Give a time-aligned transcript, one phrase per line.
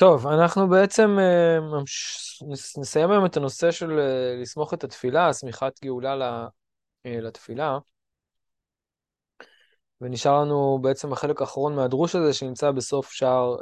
[0.00, 1.58] טוב, אנחנו בעצם אה,
[2.78, 6.48] נסיים היום את הנושא של אה, לסמוך את התפילה, שמיכת גאולה
[7.06, 7.78] אה, לתפילה,
[10.00, 13.56] ונשאר לנו בעצם החלק האחרון מהדרוש הזה שנמצא בסוף שער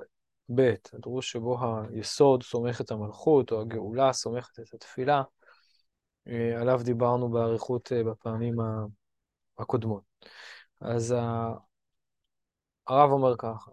[0.55, 1.59] ב', הדרוש שבו
[1.91, 5.23] היסוד סומך את המלכות, או הגאולה סומכת את התפילה,
[6.61, 8.55] עליו דיברנו באריכות בפעמים
[9.59, 10.02] הקודמות.
[10.80, 11.14] אז
[12.86, 13.70] הרב אומר ככה,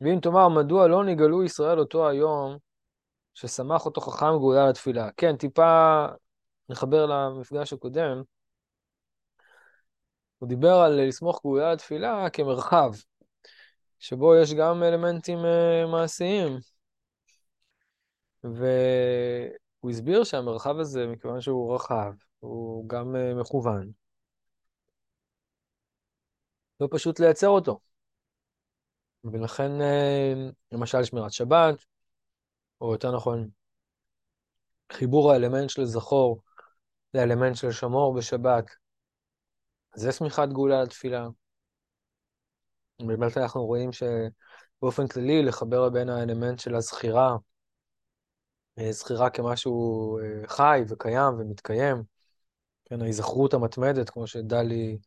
[0.00, 2.58] ואם תאמר, מדוע לא נגאלו ישראל אותו היום
[3.34, 5.10] ששמח אותו חכם גאולה לתפילה?
[5.16, 6.06] כן, טיפה
[6.68, 8.22] נחבר למפגש הקודם.
[10.38, 12.90] הוא דיבר על לסמוך גאולה לתפילה כמרחב,
[13.98, 16.58] שבו יש גם אלמנטים אה, מעשיים.
[18.44, 23.90] והוא הסביר שהמרחב הזה, מכיוון שהוא רחב, הוא גם אה, מכוון.
[26.80, 27.87] לא פשוט לייצר אותו.
[29.32, 30.32] ולכן, אה,
[30.72, 31.84] למשל שמירת שבת,
[32.80, 33.48] או יותר נכון,
[34.92, 36.42] חיבור האלמנט של זכור
[37.14, 38.64] לאלמנט של שמור בשבת,
[39.94, 41.28] זה שמיכת גאולה לתפילה.
[43.06, 47.36] באמת אנחנו רואים שבאופן כללי לחבר בין האלמנט של הזכירה,
[48.78, 52.02] אה, זכירה כמשהו אה, חי וקיים ומתקיים,
[52.84, 54.98] כן, ההיזכרות המתמדת, כמו שדלי,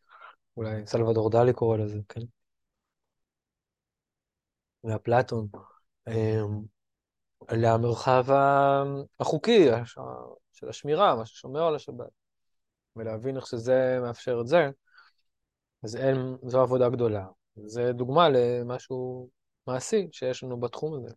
[0.57, 2.21] אולי סלבדור דלי קורא לזה, כן?
[4.83, 5.47] ואפלטון,
[6.07, 6.41] אה,
[7.51, 8.25] למרחב
[9.19, 9.67] החוקי
[10.53, 12.09] של השמירה, מה ששומר על השבת,
[12.95, 14.69] ולהבין איך שזה מאפשר את זה,
[15.83, 17.25] אז אין, זו עבודה גדולה.
[17.55, 19.29] זה דוגמה למשהו
[19.67, 21.15] מעשי שיש לנו בתחום הזה.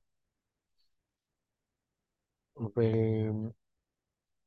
[2.56, 3.50] והוא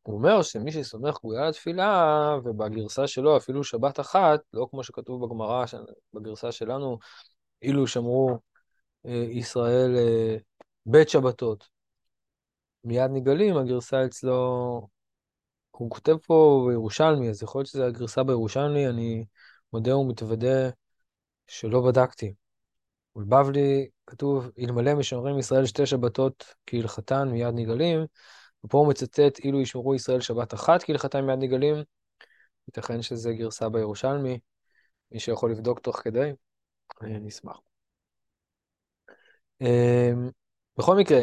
[0.08, 5.66] אומר שמי שסומך גאולה לתפילה, ובגרסה שלו אפילו שבת אחת, לא כמו שכתוב בגמרא,
[6.14, 6.98] בגרסה שלנו,
[7.62, 8.40] אילו שמרו
[9.14, 10.38] ישראל אה,
[10.86, 11.68] בית שבתות.
[12.84, 14.88] מיד נגלים, הגרסה אצלו,
[15.72, 19.26] הוא כותב פה בירושלמי, אז יכול להיות שזו הגרסה בירושלמי, אני
[19.74, 20.70] מודה ומתוודה
[21.48, 22.34] שלא בדקתי.
[23.16, 28.06] בבבלי כתוב, אלמלא משמרים ישראל שתי שבתות כהלכתן מיד נגלים,
[28.64, 31.76] ופה הוא מצטט, אילו ישמרו ישראל שבת אחת כהלכתן מיד נגלים,
[32.68, 34.40] ייתכן שזה גרסה בירושלמי,
[35.12, 36.32] מי שיכול לבדוק תוך כדי,
[37.02, 37.67] אני נשמח.
[39.62, 40.30] אמ,
[40.78, 41.22] בכל מקרה,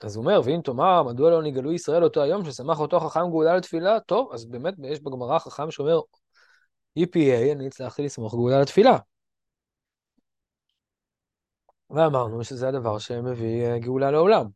[0.00, 3.56] אז הוא אומר, ואם תאמר, מדוע לא נגאלו ישראל אותו היום ששמח אותו חכם גאולה
[3.56, 4.00] לתפילה?
[4.00, 6.00] טוב, אז באמת יש בגמרא חכם שאומר,
[6.98, 8.98] EPA, אני הצלחתי לסמוך גאולה לתפילה.
[11.90, 14.46] ואמרנו שזה הדבר שמביא אה, גאולה לעולם.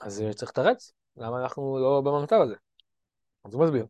[0.00, 2.54] אז אה, צריך לתרץ, למה אנחנו לא במצב הזה?
[3.44, 3.86] אז הוא מסביר.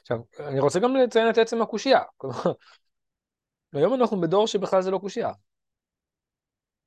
[0.00, 2.00] עכשיו, אני רוצה גם לציין את עצם הקושייה.
[3.72, 5.30] היום אנחנו בדור שבכלל זה לא קושייה.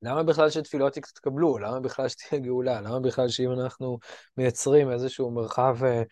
[0.02, 1.58] למה בכלל שתפילות יתקבלו?
[1.58, 2.82] למה בכלל שתהיה גאולה?
[2.82, 4.00] למה בכלל שאם אנחנו
[4.38, 6.04] מייצרים איזשהו מרחב אה,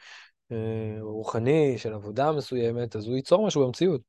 [0.51, 4.01] אה, רוחני של עבודה מסוימת, אז הוא ייצור משהו במציאות?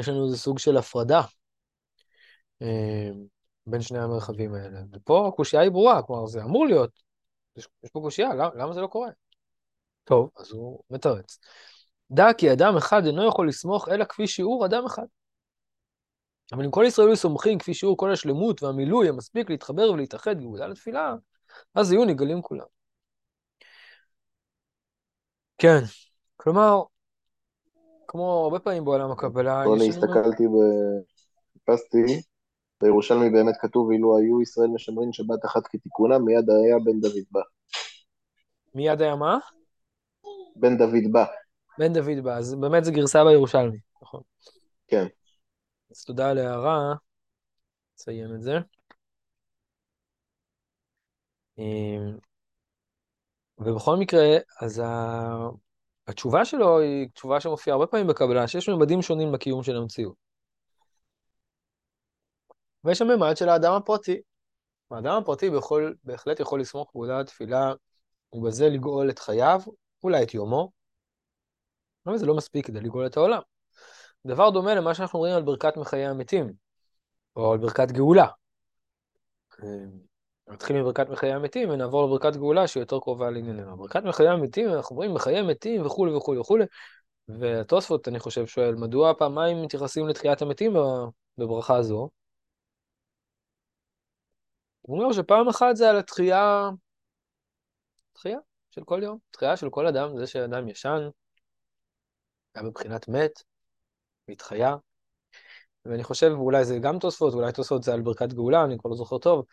[0.00, 1.22] יש לנו איזה סוג של הפרדה
[2.62, 3.10] אה,
[3.66, 4.80] בין שני המרחבים האלה.
[4.92, 6.90] ופה הקושייה היא ברורה, כלומר, זה אמור להיות.
[7.56, 9.08] יש, יש פה קושייה, למה, למה זה לא קורה?
[10.04, 11.38] טוב, אז הוא מתרץ.
[12.10, 15.06] דע כי אדם אחד אינו יכול לסמוך אלא כפי שיעור אדם אחד.
[16.52, 20.66] אבל אם כל ישראל היו סומכים כפי שיעור כל השלמות והמילוי המספיק להתחבר ולהתאחד גאולה
[20.66, 21.14] לתפילה,
[21.74, 22.64] אז יהיו נגלים כולם.
[25.58, 25.80] כן,
[26.36, 26.82] כלומר,
[28.08, 30.04] כמו הרבה פעמים בעולם הקבלה, אני יש לנו...
[30.04, 32.20] הסתכלתי וחיפשתי,
[32.82, 37.40] בירושלמי באמת כתוב, אילו היו ישראל משמרים שבת אחת כתיקונם, מיד היה בן דוד בא.
[38.74, 39.38] מיד היה מה?
[40.56, 41.24] בן דוד בא,
[41.78, 44.20] בן דוד בא, אז באמת זה גרסה בירושלמי, נכון.
[44.88, 45.06] כן.
[45.92, 46.94] אז תודה על ההערה,
[47.98, 48.52] נסיים את זה.
[51.58, 52.16] אמ,
[53.58, 55.48] ובכל מקרה, אז ה...
[56.08, 60.14] התשובה שלו היא תשובה שמופיעה הרבה פעמים בקבלה, שיש ממדים שונים בקיום של המציאות.
[62.84, 64.20] ויש הממד של האדם הפרטי.
[64.90, 67.72] האדם הפרטי בכל, בהחלט יכול לסמוך גאולה לתפילה
[68.32, 69.60] ובזה לגאול את חייו,
[70.04, 70.70] אולי את יומו,
[72.06, 73.40] אבל זה לא מספיק כדי לגאול את העולם.
[74.26, 76.52] דבר דומה למה שאנחנו רואים על ברכת מחיי המתים,
[77.36, 78.26] או על ברכת גאולה.
[80.48, 83.76] נתחיל מברכת מחיי המתים ונעבור לברכת גאולה שהיא יותר קרובה לענייננו.
[83.76, 86.64] ברכת מחיי המתים, אנחנו אומרים מחיי מתים וכולי וכולי וכולי,
[87.28, 90.72] והתוספות, אני חושב, שואל, מדוע פעמיים מתייחסים לתחיית המתים
[91.38, 92.10] בברכה הזו?
[94.82, 96.70] הוא אומר שפעם אחת זה על התחייה,
[98.12, 98.38] תחייה
[98.70, 101.08] של כל יום, תחייה של כל אדם, זה שאדם ישן,
[102.54, 103.42] היה בבחינת מת,
[104.28, 104.76] והתחיה,
[105.84, 108.96] ואני חושב, אולי זה גם תוספות, אולי תוספות זה על ברכת גאולה, אני כבר לא
[108.96, 109.44] זוכר טוב.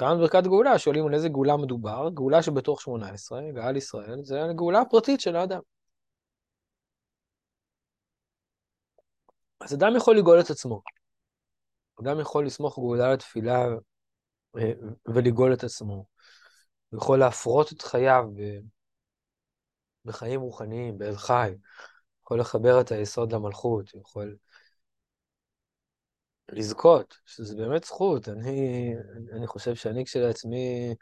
[0.00, 4.80] גם ברכת גאולה, שואלים על איזה גאולה מדובר, גאולה שבתוך 18, גאל ישראל, זה הגאולה
[4.80, 5.60] הפרטית של האדם.
[9.60, 10.82] אז אדם יכול לגאול את עצמו.
[12.00, 13.66] אדם יכול לסמוך גאולה לתפילה
[14.58, 14.72] אה,
[15.06, 16.06] ולגאול את עצמו.
[16.90, 18.24] הוא יכול להפרות את חייו
[20.04, 21.54] בחיים רוחניים, באל חי.
[22.28, 24.36] יכול לחבר את היסוד למלכות, הוא יכול
[26.48, 28.28] לזכות, שזה באמת זכות.
[28.28, 28.92] אני,
[29.32, 30.94] אני חושב שאני כשלעצמי,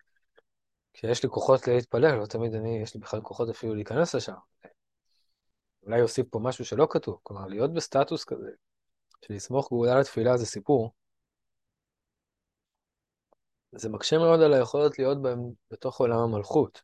[0.93, 4.35] כשיש לי כוחות להתפלל, לא תמיד אני, יש לי בכלל כוחות אפילו להיכנס לשם.
[5.83, 8.51] אולי אוסיף פה משהו שלא כתוב, כלומר, להיות בסטטוס כזה,
[9.27, 10.93] שלסמוך גאולה לתפילה זה סיפור,
[13.73, 15.39] זה מקשה מאוד על היכולת להיות בהם
[15.71, 16.83] בתוך עולם המלכות.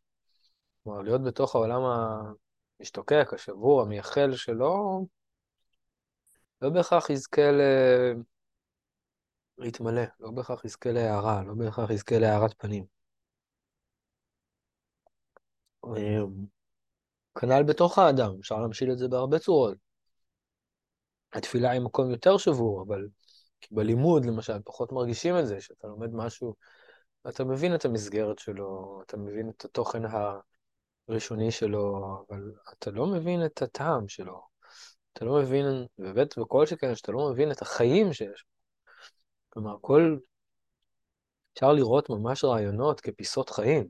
[0.85, 1.81] כלומר, להיות בתוך העולם
[2.82, 5.00] המשתוקק, השבור, המייחל, שלא
[6.62, 7.61] לא בהכרח יזכה ל...
[9.58, 12.84] להתמלא, לא בהכרח יזכה להערה, לא בהכרח יזכה להארת פנים.
[15.87, 16.46] אמ,
[17.38, 19.76] כנ"ל בתוך האדם, אפשר להמשיל את זה בהרבה צורות.
[21.32, 23.08] התפילה היא מקום יותר שבור, אבל
[23.70, 26.55] בלימוד, למשל, פחות מרגישים את זה, שאתה לומד משהו,
[27.28, 30.05] אתה מבין את המסגרת שלו, אתה מבין את התוכן
[31.08, 34.43] הראשוני שלו, אבל אתה לא מבין את הטעם שלו.
[35.12, 35.66] אתה לא מבין,
[35.99, 38.44] ובאמת בכל שכן, שאתה לא מבין את החיים שיש.
[39.49, 40.19] כלומר, כל...
[41.52, 43.88] אפשר לראות ממש רעיונות כפיסות חיים.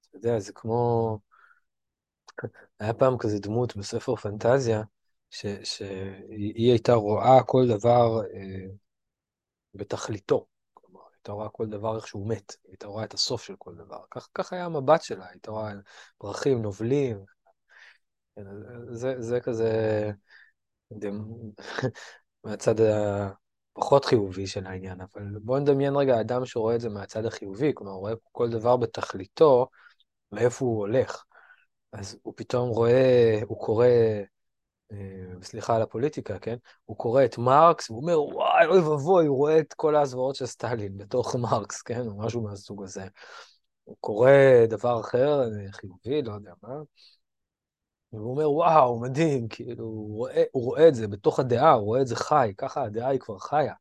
[0.00, 1.18] אתה יודע, זה כמו...
[2.80, 4.82] היה פעם כזה דמות בספר פנטזיה,
[5.30, 5.46] ש...
[5.64, 8.66] שהיא הייתה רואה כל דבר אה,
[9.74, 10.46] בתכליתו.
[11.28, 14.00] הייתה רואה כל דבר איך שהוא מת, הייתה רואה את הסוף של כל דבר.
[14.10, 15.72] כך, כך היה המבט שלה, הייתה רואה
[16.18, 17.24] פרחים נובלים.
[18.90, 20.10] זה, זה כזה...
[22.44, 27.72] מהצד הפחות חיובי של העניין, אבל בואו נדמיין רגע אדם שרואה את זה מהצד החיובי,
[27.74, 29.66] כלומר, הוא רואה כל דבר בתכליתו,
[30.32, 31.24] מאיפה הוא הולך.
[31.92, 33.86] אז הוא פתאום רואה, הוא קורא,
[35.42, 36.56] סליחה על הפוליטיקה, כן?
[36.84, 40.46] הוא קורא את מרקס, והוא אומר, וואי, אוי ואבוי, הוא רואה את כל הזוועות של
[40.46, 42.06] סטלין בתוך מרקס, כן?
[42.06, 43.06] או משהו מהסוג הזה.
[43.84, 44.30] הוא קורא
[44.68, 45.42] דבר אחר,
[45.72, 46.74] חיובי, לא יודע מה,
[48.12, 52.00] והוא אומר, וואו, מדהים, כאילו, הוא רואה, הוא רואה את זה בתוך הדעה, הוא רואה
[52.00, 53.74] את זה חי, ככה הדעה היא כבר חיה.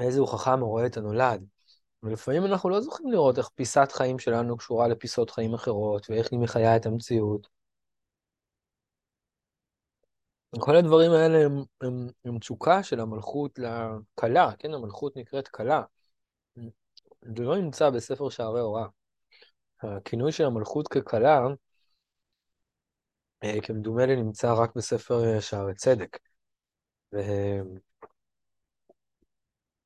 [0.00, 1.44] איזה הוא חכם, הוא רואה את הנולד.
[2.02, 6.40] ולפעמים אנחנו לא זוכים לראות איך פיסת חיים שלנו קשורה לפיסות חיים אחרות, ואיך היא
[6.40, 7.48] מחיה את המציאות.
[10.50, 15.82] כל הדברים האלה הם, הם, הם תשוקה של המלכות לכלה, כן, המלכות נקראת כלה.
[17.36, 18.86] זה לא נמצא בספר שערי הוראה.
[19.82, 21.40] הכינוי של המלכות ככלה,
[23.44, 26.18] אה, כמדומה לי, נמצא רק בספר אה, שערי צדק.
[27.14, 27.18] ו...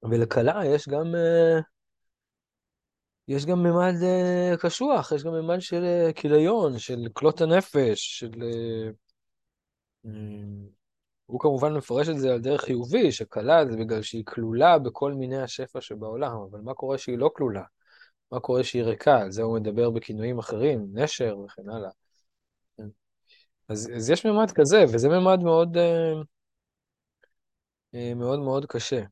[0.02, 1.60] ולכלה יש גם, אה,
[3.28, 3.94] יש גם ממד
[4.60, 8.30] קשוח, יש גם ממד של כיליון, של כלות הנפש, של...
[11.26, 15.42] הוא כמובן מפרש את זה על דרך חיובי, שכלה זה בגלל שהיא כלולה בכל מיני
[15.42, 17.62] השפע שבעולם, אבל מה קורה שהיא לא כלולה?
[18.32, 19.20] מה קורה שהיא ריקה?
[19.20, 21.90] על זה הוא מדבר בכינויים אחרים, נשר וכן הלאה.
[22.76, 22.88] כן.
[23.68, 26.12] אז, אז יש ממד כזה, וזה ממד מאוד, אה,
[27.94, 29.02] אה, מאוד מאוד קשה.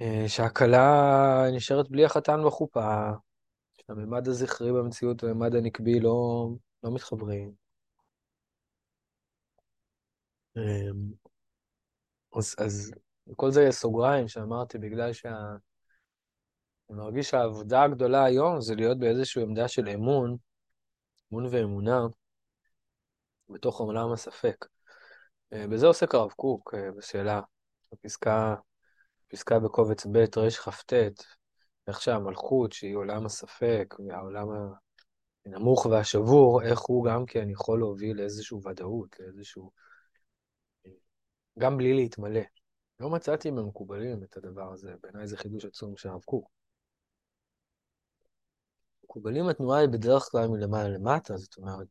[0.00, 3.10] אה, שהכלה נשארת בלי החתן בחופה,
[3.90, 6.48] שהממד הזכרי במציאות והממד הנקבי לא,
[6.82, 7.52] לא מתחברים.
[12.36, 12.92] אז, אז
[13.26, 15.34] וכל זה סוגריים שאמרתי, בגלל שה...
[16.90, 20.36] אני מרגיש שהעבודה הגדולה היום זה להיות באיזושהי עמדה של אמון,
[21.32, 22.00] אמון ואמונה,
[23.48, 24.66] בתוך עולם הספק.
[25.52, 27.40] אה, בזה עוסק הרב קוק, אה, בשאלה,
[27.92, 28.54] בפסקה,
[29.28, 30.92] פסקה בקובץ ב' רכ"ט,
[31.90, 34.48] איך שהמלכות, שהיא עולם הספק, והעולם
[35.46, 39.70] הנמוך והשבור, איך הוא גם כן יכול להוביל לאיזושהי ודאות, לאיזשהו...
[41.58, 42.40] גם בלי להתמלא.
[43.00, 46.50] לא מצאתי ממקובלים את הדבר הזה, בעיניי זה חידוש עצום של הרב קוק.
[49.04, 51.86] מקובלים התנועה היא בדרך כלל מלמעלה למטה, זאת אומרת,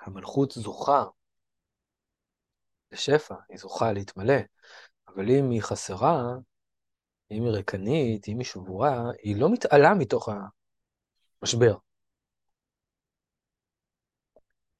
[0.00, 1.04] המלכות זוכה
[2.92, 4.38] לשפע, היא זוכה להתמלא,
[5.08, 6.22] אבל אם היא חסרה,
[7.34, 10.28] אם היא ריקנית, אם היא שבורה, היא לא מתעלה מתוך
[11.42, 11.76] המשבר.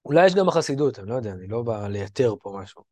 [0.04, 2.82] אולי יש גם בחסידות, אני לא יודע, אני לא בא לייתר פה משהו.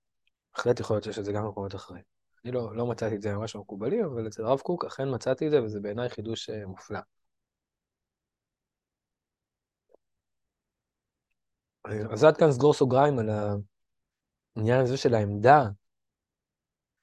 [0.57, 2.03] בהחלט יכול להיות שיש את זה גם במקומות אחרים.
[2.45, 5.51] אני לא, לא מצאתי את זה ממש מקובלים, אבל אצל הרב קוק אכן מצאתי את
[5.51, 7.01] זה, וזה בעיניי חידוש אה, מופלא.
[12.13, 13.29] אז עד כאן סגור סוגריים על
[14.57, 15.69] העניין הזה של העמדה,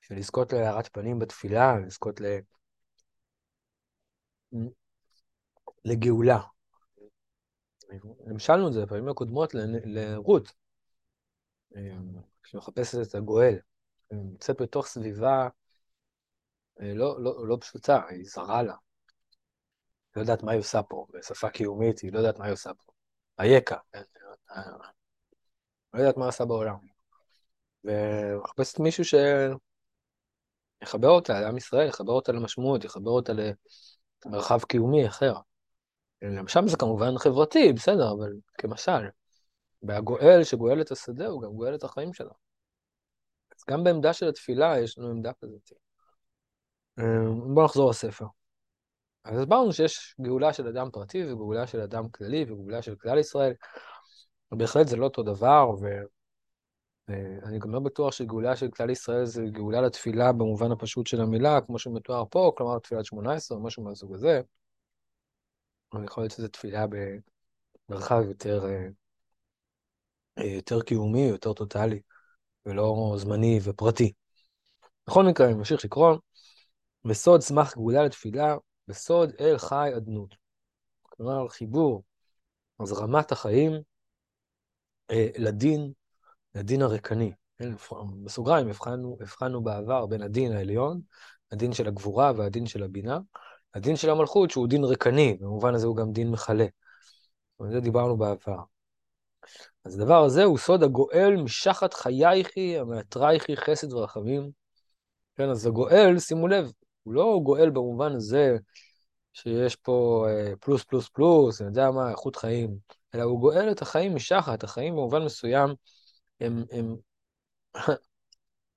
[0.10, 2.26] של לזכות להארת פנים בתפילה, לזכות ל...
[5.86, 6.40] לגאולה.
[8.26, 9.54] המשלנו את זה בפעמים הקודמות
[9.86, 10.54] לרות,
[12.44, 13.60] שמחפשת את הגואל.
[14.10, 15.50] היא נמצאת בתוך סביבה
[16.82, 18.76] אה, לא, לא, לא פשוטה, היא זרה לה.
[20.16, 22.92] לא יודעת מה היא עושה פה, בשפה קיומית, היא לא יודעת מה היא עושה פה.
[23.40, 24.02] אייכה, כן?
[25.94, 26.76] לא יודעת מה עושה בעולם.
[27.84, 29.04] ומחפשת מישהו
[30.80, 33.34] שיחבר אותה לעם ישראל, יחבר אותה למשמעות, יחבר אותה
[34.26, 35.34] למרחב קיומי אחר.
[36.48, 39.10] שם זה כמובן חברתי, בסדר, אבל כמשל.
[39.84, 42.32] והגואל שגואל את השדה הוא גם גואל את החיים שלה.
[43.58, 45.72] אז גם בעמדה של התפילה יש לנו עמדה כזאת.
[47.00, 48.26] אמ, בואו נחזור לספר.
[49.24, 53.54] אז הסברנו שיש גאולה של אדם פרטי וגאולה של אדם כללי וגאולה של כלל ישראל.
[54.52, 55.70] ובהחלט זה לא אותו דבר,
[57.10, 61.62] ואני גם לא בטוח שגאולה של כלל ישראל זה גאולה לתפילה במובן הפשוט של המילה,
[61.62, 64.42] כמו שמתואר פה, כלומר תפילת שמונה עשרה או משהו מהסוג הזה.
[65.94, 66.86] אבל יכול להיות שזו תפילה
[67.90, 68.88] במרחב יותר, אה,
[70.38, 72.02] אה, יותר קיומי, יותר טוטאלי,
[72.66, 74.14] ולא זמני ופרטי.
[75.08, 76.18] בכל מקרה, אני ממשיך לקרוא.
[77.06, 78.56] בסוד סמך גאולה לתפילה,
[78.88, 80.36] בסוד אל חי אדנות.
[81.02, 82.04] כלומר, חיבור,
[82.80, 83.72] הזרמת החיים
[85.12, 85.94] אה, לדין,
[86.56, 87.32] לדין הריקני.
[87.58, 87.74] כן,
[88.24, 91.02] בסוגריים הבחנו, הבחנו בעבר בין הדין העליון,
[91.52, 93.20] הדין של הגבורה והדין של הבינה,
[93.74, 96.66] הדין של המלכות שהוא דין ריקני, במובן הזה הוא גם דין מכלה.
[97.60, 98.60] על זה דיברנו בעבר.
[99.86, 104.52] אז הדבר הזה הוא סוד הגואל משחת חייכי, המאתרייכי חסד ורחמים.
[105.36, 106.72] כן, אז הגואל, שימו לב,
[107.04, 108.58] הוא לא גואל במובן הזה
[109.34, 112.78] שיש פה אה, פלוס פלוס פלוס, אני יודע מה, איכות חיים,
[113.16, 115.70] אלא הוא גואל את החיים משחת, החיים במובן מסוים
[116.42, 116.96] הם, הם,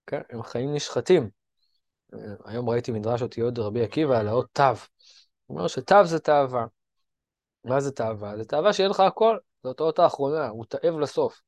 [0.07, 1.31] כן, הם חיים נשחטים.
[2.45, 4.63] היום ראיתי מדרש אותיות רבי עקיבא על האות תו.
[5.47, 6.67] הוא אומר שתו זה תאווה.
[7.65, 8.37] מה זה תאווה?
[8.37, 11.41] זה תאווה שיהיה לך הכל, זאת האות האחרונה, הוא תאב לסוף.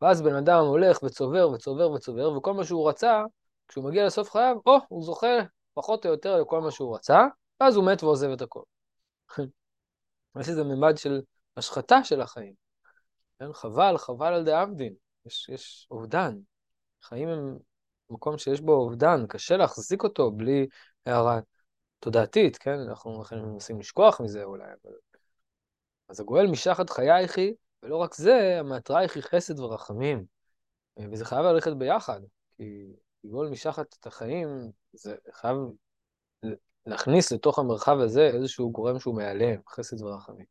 [0.00, 3.22] ואז בן אדם הולך וצובר וצובר וצובר, וכל מה שהוא רצה,
[3.68, 5.36] כשהוא מגיע לסוף חייו, או, הוא זוכה
[5.74, 7.26] פחות או יותר לכל מה שהוא רצה,
[7.60, 8.62] ואז הוא מת ועוזב את הכל.
[10.40, 11.20] יש איזה ממד של
[11.56, 12.54] השחתה של החיים.
[13.38, 13.52] כן?
[13.52, 14.94] חבל, חבל על דאבדין.
[15.26, 16.38] יש, יש אובדן.
[17.02, 17.58] חיים הם
[18.10, 20.66] מקום שיש בו אובדן, קשה להחזיק אותו בלי
[21.06, 21.40] הערה
[21.98, 22.78] תודעתית, כן?
[22.88, 24.92] אנחנו מנסים לשכוח מזה אולי, אבל...
[26.08, 30.24] אז הגואל משחת חייכי, ולא רק זה, המטרייך היא חסד ורחמים.
[31.12, 32.20] וזה חייב ללכת ביחד,
[32.56, 32.86] כי
[33.24, 34.48] לגאול משחת את החיים,
[34.92, 35.56] זה חייב
[36.86, 40.44] להכניס לתוך המרחב הזה איזשהו גורם שהוא מעליהם, חסד ורחמים.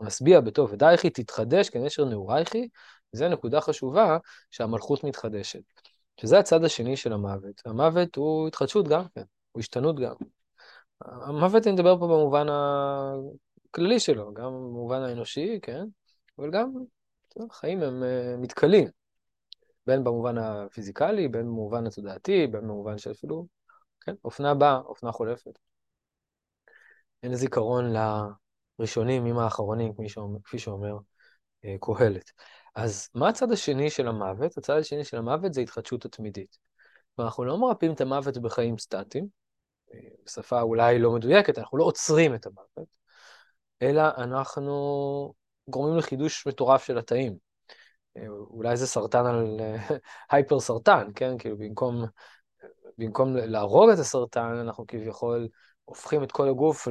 [0.00, 2.68] משביע בטוב, ודאיכי תתחדש כנשר נעורייכי,
[3.12, 4.18] זו נקודה חשובה
[4.50, 5.60] שהמלכות מתחדשת.
[6.20, 7.62] שזה הצד השני של המוות.
[7.66, 10.14] המוות הוא התחדשות גם כן, הוא השתנות גם.
[11.00, 15.84] המוות, אני מדבר פה במובן הכללי שלו, גם במובן האנושי, כן?
[16.38, 16.72] אבל גם,
[17.50, 18.88] החיים הם uh, מתכלים,
[19.86, 23.46] בין במובן הפיזיקלי, בין במובן התודעתי, בין במובן שאפילו,
[24.00, 25.58] כן, אופנה באה, אופנה חולפת.
[27.26, 27.92] אין זיכרון
[28.78, 32.32] לראשונים עם האחרונים, כפי שאומר, כפי שאומר uh, קהלת.
[32.74, 34.58] אז מה הצד השני של המוות?
[34.58, 36.58] הצד השני של המוות זה התחדשות התמידית.
[37.18, 39.28] ואנחנו לא מרפאים את המוות בחיים סטטיים,
[39.94, 42.88] אה, בשפה אולי לא מדויקת, אנחנו לא עוצרים את המוות,
[43.82, 45.34] אלא אנחנו
[45.68, 47.36] גורמים לחידוש מטורף של התאים.
[48.16, 49.60] אה, אולי זה סרטן על
[50.30, 51.38] הייפר סרטן, כן?
[51.38, 52.04] כאילו במקום,
[52.98, 55.48] במקום להרוג את הסרטן, אנחנו כביכול
[55.86, 56.88] הופכים את כל הגוף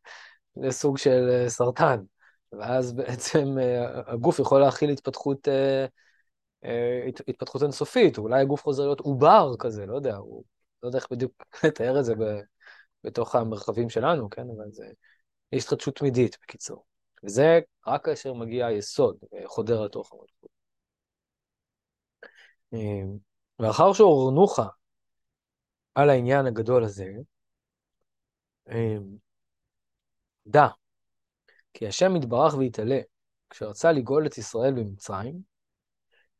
[0.56, 2.00] לסוג של אה, סרטן.
[2.52, 5.86] ואז בעצם אה, הגוף יכול להכיל התפתחות, אה,
[7.28, 10.44] התפתחות אינסופית, אולי הגוף חוזר להיות עובר כזה, לא יודע, הוא,
[10.82, 11.32] לא יודע איך בדיוק
[11.64, 12.14] לתאר את זה
[13.04, 14.46] בתוך המרחבים שלנו, כן?
[14.56, 14.86] אבל זה
[15.52, 16.84] יש התחדשות תמידית, בקיצור.
[17.24, 20.54] וזה רק כאשר מגיע היסוד וחודר לתוך המלכות.
[23.58, 24.58] לאחר שהורנוך
[25.94, 27.12] על העניין הגדול הזה,
[30.46, 30.68] דע
[31.74, 33.00] כי השם יתברך ויתעלה,
[33.50, 35.42] כשרצה לגאול את ישראל במצרים,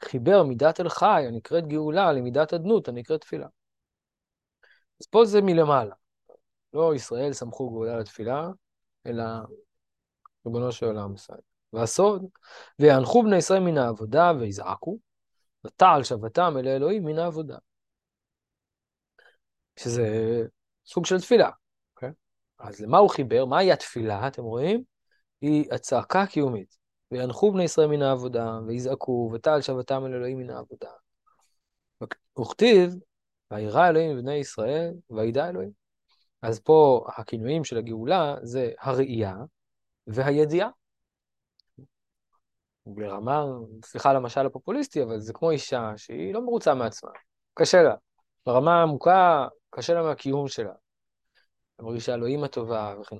[0.04, 3.46] חיבר מידת אל חי, הנקראת גאולה, למידת אדנות, הנקראת תפילה.
[5.00, 5.94] אז פה זה מלמעלה.
[6.72, 8.48] לא ישראל סמכו גאולה לתפילה,
[9.06, 9.24] אלא
[10.46, 11.40] ריבונו של עולם ישראל.
[11.72, 12.26] והסוד,
[12.78, 14.98] ויאנחו בני ישראל מן העבודה ויזעקו,
[15.64, 17.58] ותעל שבתם אל האלוהים מן העבודה.
[19.76, 20.02] שזה
[20.86, 21.50] סוג של תפילה?
[22.64, 23.44] אז למה הוא חיבר?
[23.44, 24.82] מהי התפילה, אתם רואים?
[25.40, 26.76] היא הצעקה הקיומית.
[27.10, 30.90] וינחו בני ישראל מן העבודה, ויזעקו, ותעל שבתם אל אלוהים מן העבודה.
[32.40, 32.94] וכתיב,
[33.50, 35.70] וירא אלוהים בבני ישראל, וידע אלוהים.
[36.42, 39.36] אז פה הכינויים של הגאולה זה הראייה
[40.06, 40.68] והידיעה.
[42.86, 43.44] ברמה,
[43.84, 47.10] סליחה על המשל הפופוליסטי, אבל זה כמו אישה שהיא לא מרוצה מעצמה,
[47.54, 47.94] קשה לה.
[48.46, 50.72] ברמה העמוקה, קשה לה מהקיום שלה.
[51.84, 53.16] היא מרגישה לא אימא טובה וכן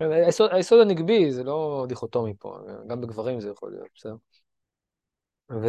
[0.00, 0.24] הלאה.
[0.24, 4.14] היסוד, היסוד הנגבי זה לא דיכוטומי פה, גם בגברים זה יכול להיות, בסדר?
[5.50, 5.66] ו...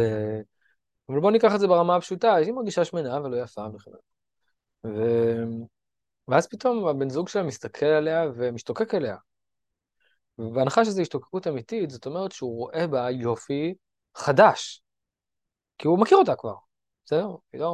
[1.08, 4.96] אבל בואו ניקח את זה ברמה הפשוטה, היא מרגישה שמנה ולא יפה וכן הלאה.
[4.96, 5.02] ו...
[6.28, 9.16] ואז פתאום הבן זוג שלה מסתכל עליה ומשתוקק אליה.
[10.38, 13.74] בהנחה שזו השתוקקות אמיתית, זאת אומרת שהוא רואה בה יופי
[14.14, 14.82] חדש.
[15.78, 16.54] כי הוא מכיר אותה כבר,
[17.04, 17.28] בסדר?
[17.54, 17.66] לא,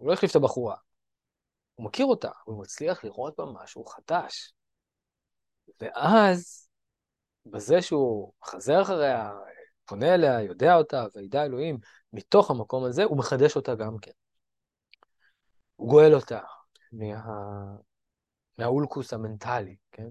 [0.00, 0.76] הוא לא החליף את הבחורה.
[1.82, 4.54] הוא מכיר אותה, הוא מצליח לראות בה משהו חדש.
[5.80, 6.68] ואז,
[7.46, 9.32] בזה שהוא חזר אחריה,
[9.84, 11.78] פונה אליה, יודע אותה, וידע אלוהים,
[12.12, 14.10] מתוך המקום הזה, הוא מחדש אותה גם כן.
[15.76, 16.40] הוא גואל אותה
[16.92, 17.22] מה...
[18.58, 20.08] מהאולקוס המנטלי, כן?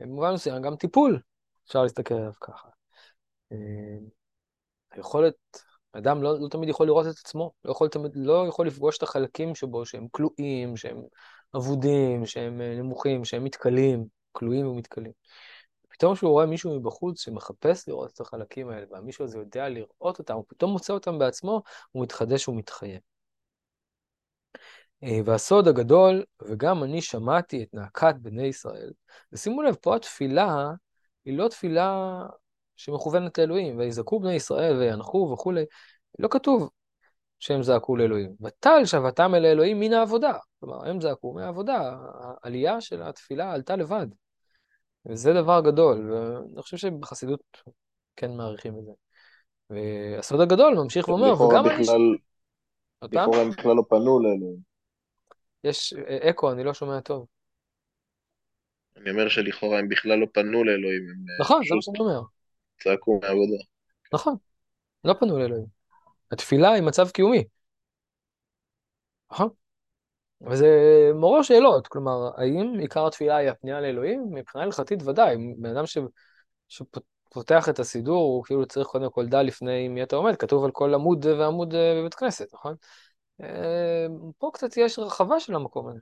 [0.00, 1.20] במובן מסוים גם טיפול,
[1.66, 2.68] אפשר להסתכל עליו ככה.
[3.52, 3.56] אה,
[4.90, 5.34] היכולת,
[5.92, 9.02] אדם לא, לא תמיד יכול לראות את עצמו, לא יכול, תמיד, לא יכול לפגוש את
[9.02, 11.02] החלקים שבו שהם כלואים, שהם
[11.56, 15.12] אבודים, שהם אה, נמוכים, שהם מתכלים, כלואים ומתכלים.
[15.88, 20.34] פתאום כשהוא רואה מישהו מבחוץ שמחפש לראות את החלקים האלה, והמישהו הזה יודע לראות אותם,
[20.34, 23.00] הוא פתאום מוצא אותם בעצמו, הוא מתחדש ומתחייב.
[25.04, 28.92] אה, והסוד הגדול, וגם אני שמעתי את נאקת בני ישראל,
[29.32, 30.70] ושימו לב, פה התפילה
[31.24, 32.22] היא לא תפילה
[32.82, 35.64] שמכוונת לאלוהים, ויזעקו בני ישראל וינחו וכולי,
[36.18, 36.70] לא כתוב
[37.38, 38.30] שהם זעקו לאלוהים.
[38.40, 40.32] ותל שבתם אל האלוהים מן העבודה.
[40.60, 41.96] כלומר, הם זעקו מהעבודה,
[42.42, 44.06] העלייה של התפילה עלתה לבד.
[45.06, 47.62] וזה דבר גדול, ואני חושב שבחסידות
[48.16, 48.92] כן מעריכים את זה.
[49.70, 51.84] והסוד הגדול ממשיך ואומר, וגם אני...
[53.02, 54.58] לכאורה הם בכלל לא פנו לאלוהים.
[55.64, 57.26] יש אה, אקו, אני לא שומע טוב.
[58.96, 62.20] אני אומר שלכאורה הם בכלל לא פנו לאלוהים, הם אה, נכון, זה מה שאני אומר.
[62.84, 63.62] צעקו מהעבודה.
[64.12, 64.36] נכון,
[65.04, 65.66] לא פנו לאלוהים.
[66.32, 67.44] התפילה היא מצב קיומי.
[69.30, 69.48] נכון?
[70.50, 70.68] וזה
[71.14, 74.26] מעורר שאלות, כלומר, האם עיקר התפילה היא הפנייה לאלוהים?
[74.30, 75.98] מבחינה הלכתית ודאי, בן אדם ש...
[76.68, 80.70] שפותח את הסידור, הוא כאילו צריך קודם כל דע לפני מי אתה עומד, כתוב על
[80.70, 82.74] כל עמוד ועמוד אה, בבית כנסת, נכון?
[83.40, 84.06] אה,
[84.38, 86.00] פה קצת יש רחבה של המקום הזה.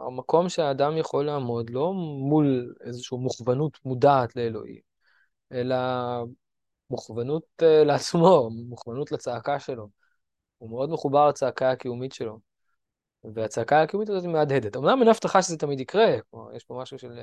[0.00, 1.92] אה, המקום שהאדם יכול לעמוד לא
[2.28, 4.80] מול איזושהי מוכוונות מודעת לאלוהים,
[5.52, 5.76] אלא
[6.90, 9.88] מוכוונות אה, לעצמו, מוכוונות לצעקה שלו.
[10.58, 12.38] הוא מאוד מחובר לצעקה הקיומית שלו.
[13.34, 14.76] והצעקה הקיומית הזאת מהדהדת.
[14.76, 17.18] אמנם אין הבטחה שזה תמיד יקרה, כלומר, יש פה משהו של...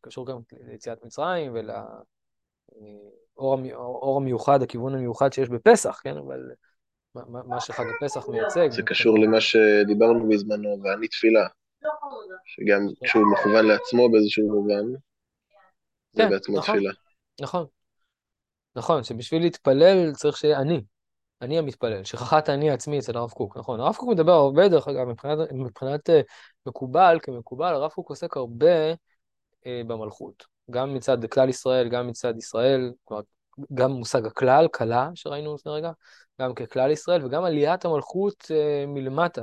[0.00, 1.70] קשור גם ליציאת מצרים ול...
[3.38, 6.16] האור המיוחד, הכיוון המיוחד שיש בפסח, כן?
[6.16, 6.50] אבל
[7.14, 8.70] מה, מה שחג הפסח מייצג.
[8.70, 11.46] זה קשור למה שדיברנו בזמנו, ואני תפילה.
[12.44, 12.86] שגם.
[13.04, 14.98] כשהוא מכוון לעצמו באיזשהו מובן,
[16.12, 16.92] זה כן, בעצמו נכון, תפילה.
[17.40, 17.66] נכון,
[18.76, 20.82] נכון, שבשביל להתפלל צריך שיהיה אני,
[21.42, 23.80] אני המתפלל, שכחת אני עצמי אצל הרב קוק, נכון.
[23.80, 26.20] הרב קוק מדבר הרבה, דרך אגב, מבחינת, מבחינת אה,
[26.66, 28.90] מקובל, כמקובל, הרב קוק עוסק הרבה
[29.66, 30.44] אה, במלכות.
[30.70, 33.22] גם מצד כלל ישראל, גם מצד ישראל, כלומר,
[33.74, 35.90] גם מושג הכלל, כלה, שראינו לפני רגע,
[36.40, 39.42] גם ככלל ישראל, וגם עליית המלכות אה, מלמטה,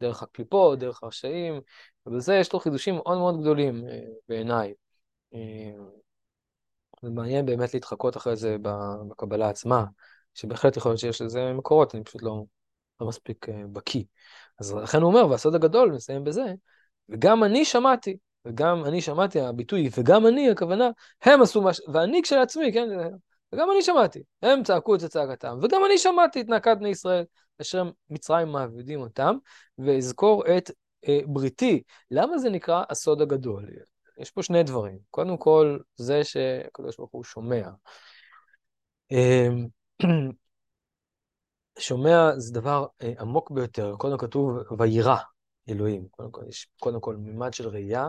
[0.00, 1.60] דרך הקליפות, דרך הרשעים,
[2.06, 4.74] ובזה יש לו חידושים מאוד מאוד גדולים אה, בעיניי.
[5.34, 5.72] אה,
[7.02, 8.56] זה מעניין באמת להתחקות אחרי זה
[9.08, 9.84] בקבלה עצמה,
[10.34, 12.44] שבהחלט יכול להיות שיש לזה מקורות, אני פשוט לא,
[13.00, 14.04] לא מספיק אה, בקיא.
[14.60, 16.54] אז לכן הוא אומר, והסוד הגדול, נסיים בזה,
[17.08, 20.90] וגם אני שמעתי, וגם אני שמעתי, הביטוי, וגם אני, הכוונה,
[21.22, 21.80] הם עשו מה ש...
[21.92, 22.88] ואני כשלעצמי, כן?
[23.52, 24.22] וגם אני שמעתי.
[24.42, 27.24] הם צעקו את צעקתם, וגם אני שמעתי את נקת בני ישראל,
[27.60, 29.36] אשר מצרים מעבידים אותם,
[29.78, 30.70] ואזכור את
[31.08, 31.82] אה, בריתי.
[32.10, 33.70] למה זה נקרא הסוד הגדול?
[34.18, 34.98] יש פה שני דברים.
[35.10, 37.68] קודם כל, זה שהקדוש ברוך הוא שומע.
[39.12, 39.48] אה,
[41.78, 43.94] שומע זה דבר אה, עמוק ביותר.
[43.98, 45.16] קודם כתוב, וירא.
[45.68, 46.08] אלוהים.
[46.10, 48.08] קודם כל, יש קודם כל מימד של ראייה,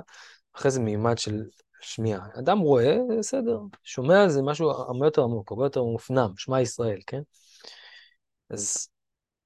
[0.55, 1.43] אחרי זה מימד של
[1.81, 2.27] שמיעה.
[2.39, 7.21] אדם רואה, בסדר, שומע זה משהו הרבה יותר עמוק, הרבה יותר מופנם, שמע ישראל, כן?
[8.49, 8.87] אז,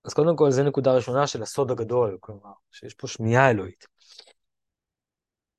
[0.05, 3.85] אז קודם כל, זו נקודה ראשונה של הסוד הגדול, כלומר, שיש פה שמיעה אלוהית.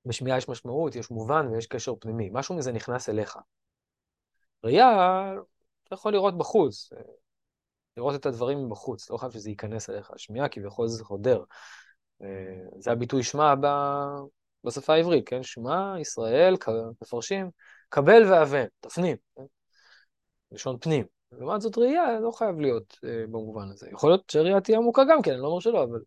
[0.07, 2.31] בשמיעה יש משמעות, יש מובן ויש קשר פנימי.
[2.33, 3.37] משהו מזה נכנס אליך.
[4.65, 4.89] ראייה,
[5.85, 6.91] אתה יכול לראות בחוץ,
[7.97, 10.13] לראות את הדברים מבחוץ, לא חייב שזה ייכנס אליך.
[10.17, 11.43] שמיעה כביכול זה חודר.
[12.79, 13.55] זה הביטוי שמע
[14.65, 15.43] בשפה העברית, כן?
[15.43, 16.55] שמע ישראל,
[17.03, 17.51] מפרשים,
[17.89, 19.45] קבל והבן, תפנים, כן?
[20.53, 21.22] לשון פנים.
[21.39, 23.89] לעומת זאת ראייה לא חייב להיות אה, במובן הזה.
[23.93, 26.01] יכול להיות שראייה תהיה עמוקה גם כן, אני לא אומר שלא, אבל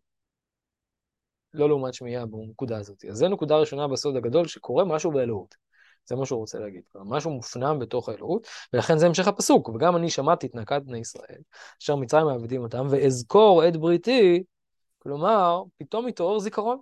[1.54, 3.04] לא לעומת שמיעה בנקודה הזאת.
[3.04, 5.54] אז זו נקודה ראשונה בסוד הגדול, שקורה משהו באלוהות.
[6.08, 6.82] זה מה שהוא רוצה להגיד.
[6.94, 9.68] משהו מופנם בתוך האלוהות, ולכן זה המשך הפסוק.
[9.68, 11.38] וגם אני שמעתי את נקת בני ישראל,
[11.82, 14.44] אשר מצרים מעבדים אותם, ואזכור את בריתי,
[14.98, 16.78] כלומר, פתאום מתעורר זיכרון.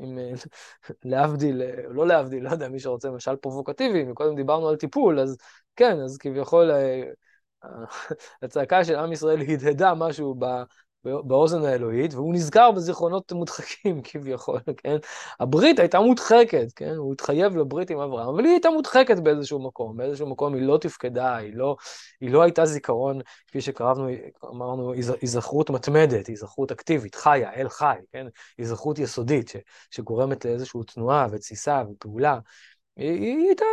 [0.00, 0.18] אם
[1.04, 5.36] להבדיל, לא להבדיל, לא יודע, מי שרוצה משל פרובוקטיבי, מקודם דיברנו על טיפול, אז
[5.76, 7.02] כן, אז כביכול אה,
[8.42, 10.34] הצעקה של עם ישראל הדהדה משהו
[11.04, 14.96] באוזן האלוהית, והוא נזכר בזיכרונות מודחקים כביכול, כן?
[15.40, 16.94] הברית הייתה מודחקת, כן?
[16.96, 20.78] הוא התחייב לברית עם אברהם, אבל היא הייתה מודחקת באיזשהו מקום, באיזשהו מקום היא לא
[20.80, 21.76] תפקדה, היא לא,
[22.20, 24.08] היא לא הייתה זיכרון, כפי שקראנו,
[24.44, 28.26] אמרנו, היזכרות מתמדת, היזכרות אקטיבית, חיה, אל חי, כן?
[28.58, 29.56] היזכרות יסודית, ש,
[29.90, 32.38] שגורמת לאיזושהי תנועה ותסיסה ופעולה.
[32.96, 33.64] היא, היא הייתה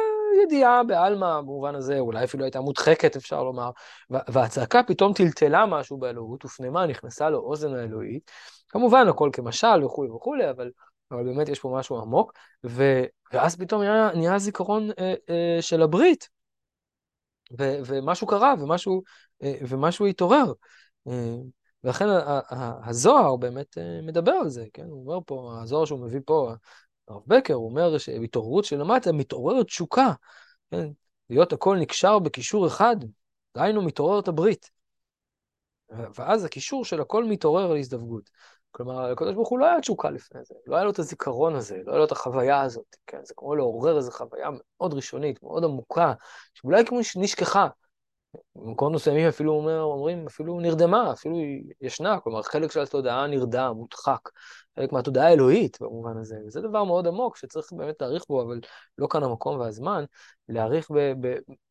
[0.44, 3.72] ידיעה בעלמא במובן הזה, אולי אפילו הייתה מודחקת, אפשר לומר,
[4.10, 8.32] והצעקה פתאום טלטלה משהו באלוהות, הופנמה, נכנסה לאוזן האלוהית.
[8.70, 10.72] כמובן, הכל כמשל וכולי וכולי, אבל,
[11.12, 12.34] אבל באמת יש פה משהו עמוק,
[12.66, 13.04] ו,
[13.34, 16.30] ואז פתאום נהיה, נהיה זיכרון אה, אה, של הברית,
[17.60, 19.02] ו, ומשהו קרה, ומשהו,
[19.44, 20.54] אה, ומשהו התעורר.
[21.08, 21.36] אה,
[21.84, 22.06] ולכן
[22.84, 24.86] הזוהר באמת אה, מדבר על זה, כן?
[24.86, 26.52] הוא אומר פה, הזוהר שהוא מביא פה,
[27.12, 30.14] הרב בקר, אומר שהתעוררות של המטה מתעוררת תשוקה,
[30.72, 30.88] כן?
[31.30, 32.96] להיות הכל נקשר בקישור אחד,
[33.56, 34.72] דהיינו מתעוררת הברית.
[36.16, 38.30] ואז הקישור של הכל מתעורר להזדווגות.
[38.72, 41.78] כלומר, לקדוש ברוך הוא לא היה תשוקה לפני זה, לא היה לו את הזיכרון הזה,
[41.86, 43.20] לא היה לו את החוויה הזאת, כן?
[43.24, 46.14] זה כמו לעורר איזו חוויה מאוד ראשונית, מאוד עמוקה,
[46.54, 47.68] שאולי כמו שנשכחה,
[48.56, 51.38] במקומות מסוימים אפילו אומר, אומרים, אפילו נרדמה, אפילו
[51.82, 54.30] ישנה, כלומר, חלק של התודעה נרדם, מודחק,
[54.76, 58.60] חלק מהתודעה האלוהית במובן הזה, וזה דבר מאוד עמוק שצריך באמת להעריך בו, אבל
[58.98, 60.04] לא כאן המקום והזמן,
[60.50, 60.92] להעריך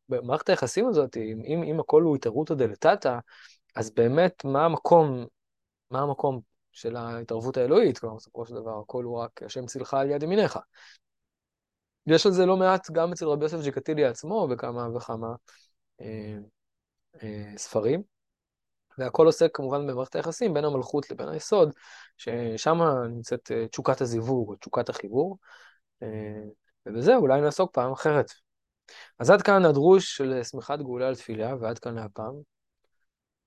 [0.09, 3.17] במערכת היחסים הזאת, אם, אם הכל הוא התערותא דלתתא,
[3.75, 5.25] אז באמת, מה המקום,
[5.91, 7.97] מה המקום של ההתערבות האלוהית?
[7.97, 10.59] כלומר, בסופו של דבר, הכל הוא רק השם צילך על יד ימיניך.
[12.07, 15.27] יש על זה לא מעט גם אצל רבי יוסף ג'קטילי עצמו, בכמה וכמה
[17.57, 18.03] ספרים,
[18.97, 21.73] והכל עוסק כמובן במערכת היחסים בין המלכות לבין היסוד,
[22.17, 22.77] ששם
[23.09, 25.37] נמצאת אה, תשוקת הזיווג או תשוקת החיבור,
[26.85, 28.31] ובזה אולי נעסוק פעם אחרת.
[29.19, 32.33] אז עד כאן הדרוש של שמחת גאולה על תפילה, ועד כאן להפעם.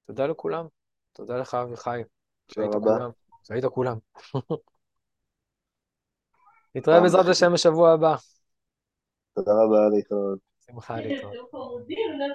[0.07, 0.67] תודה לכולם.
[1.13, 2.03] תודה לך, אביחי.
[2.47, 3.07] תודה רבה.
[3.43, 3.97] שהיית כולם.
[6.75, 8.15] נתראה בעזרת השם בשבוע הבא.
[9.35, 10.39] תודה רבה, להתראות.
[10.67, 11.35] שמחה להתראות.